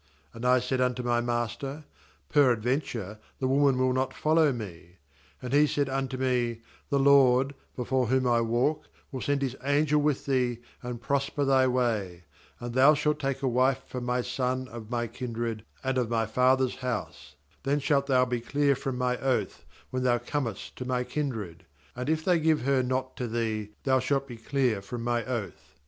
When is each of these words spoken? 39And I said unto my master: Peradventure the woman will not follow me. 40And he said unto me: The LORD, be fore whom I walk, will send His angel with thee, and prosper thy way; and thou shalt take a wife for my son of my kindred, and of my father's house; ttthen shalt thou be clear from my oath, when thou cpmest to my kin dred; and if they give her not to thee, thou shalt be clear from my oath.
39And 0.33 0.45
I 0.45 0.59
said 0.59 0.81
unto 0.81 1.03
my 1.03 1.21
master: 1.21 1.83
Peradventure 2.29 3.19
the 3.37 3.47
woman 3.47 3.77
will 3.77 3.93
not 3.93 4.15
follow 4.15 4.51
me. 4.51 4.97
40And 5.43 5.53
he 5.53 5.67
said 5.67 5.89
unto 5.89 6.17
me: 6.17 6.61
The 6.89 6.97
LORD, 6.97 7.53
be 7.77 7.85
fore 7.85 8.07
whom 8.07 8.25
I 8.25 8.41
walk, 8.41 8.85
will 9.11 9.21
send 9.21 9.43
His 9.43 9.55
angel 9.63 10.01
with 10.01 10.25
thee, 10.25 10.57
and 10.81 10.99
prosper 10.99 11.45
thy 11.45 11.67
way; 11.67 12.23
and 12.59 12.73
thou 12.73 12.95
shalt 12.95 13.19
take 13.19 13.43
a 13.43 13.47
wife 13.47 13.83
for 13.85 14.01
my 14.01 14.21
son 14.23 14.67
of 14.69 14.89
my 14.89 15.05
kindred, 15.05 15.63
and 15.83 15.99
of 15.99 16.09
my 16.09 16.25
father's 16.25 16.77
house; 16.77 17.35
ttthen 17.63 17.79
shalt 17.83 18.07
thou 18.07 18.25
be 18.25 18.41
clear 18.41 18.73
from 18.75 18.97
my 18.97 19.17
oath, 19.19 19.65
when 19.91 20.01
thou 20.01 20.17
cpmest 20.17 20.73
to 20.77 20.83
my 20.83 21.03
kin 21.03 21.29
dred; 21.29 21.67
and 21.95 22.09
if 22.09 22.25
they 22.25 22.39
give 22.39 22.61
her 22.63 22.81
not 22.81 23.15
to 23.17 23.27
thee, 23.27 23.69
thou 23.83 23.99
shalt 23.99 24.27
be 24.27 24.37
clear 24.37 24.81
from 24.81 25.03
my 25.03 25.23
oath. 25.25 25.75